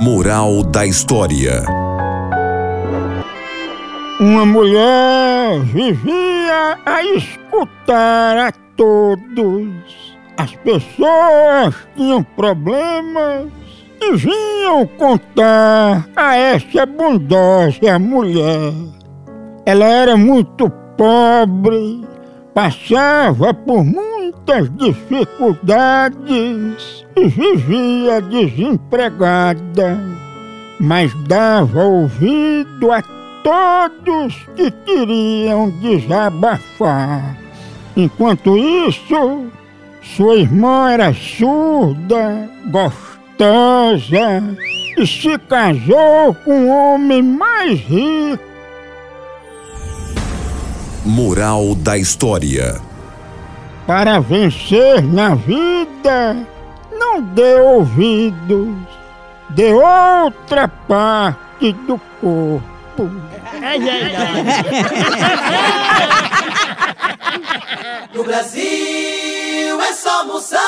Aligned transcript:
Moral 0.00 0.62
da 0.62 0.86
história: 0.86 1.64
Uma 4.20 4.46
mulher 4.46 5.58
vivia 5.64 6.78
a 6.86 7.02
escutar 7.02 8.36
a 8.38 8.52
todos. 8.76 10.16
As 10.36 10.54
pessoas 10.54 11.74
tinham 11.96 12.22
problemas 12.22 13.48
e 14.00 14.16
vinham 14.16 14.86
contar 14.96 16.08
a 16.14 16.36
essa 16.36 16.86
bondosa 16.86 17.98
mulher. 17.98 18.72
Ela 19.66 19.84
era 19.84 20.16
muito 20.16 20.70
pobre, 20.96 22.06
passava 22.54 23.52
por 23.52 23.82
muitas 24.48 24.74
dificuldades 24.76 27.04
e 27.14 27.28
vivia 27.28 28.20
desempregada, 28.22 30.00
mas 30.80 31.12
dava 31.26 31.84
ouvido 31.84 32.90
a 32.90 33.02
todos 33.44 34.34
que 34.56 34.70
queriam 34.70 35.68
desabafar. 35.80 37.36
Enquanto 37.94 38.56
isso, 38.56 39.48
sua 40.16 40.36
irmã 40.36 40.92
era 40.92 41.12
surda, 41.12 42.48
gostosa 42.70 44.42
e 44.96 45.06
se 45.06 45.36
casou 45.40 46.34
com 46.44 46.52
um 46.52 46.70
homem 46.70 47.22
mais 47.22 47.80
rico. 47.80 48.48
Moral 51.04 51.74
da 51.74 51.98
história: 51.98 52.80
Para 53.88 54.20
vencer 54.20 55.02
na 55.02 55.34
vida, 55.34 56.46
não 56.92 57.22
dê 57.22 57.54
ouvidos, 57.54 58.76
dê 59.48 59.72
outra 59.72 60.68
parte 60.68 61.72
do 61.72 61.98
corpo. 62.20 62.62
No 68.14 68.24
Brasil 68.24 69.80
é 69.80 69.92
só 69.92 70.24
moção. 70.24 70.58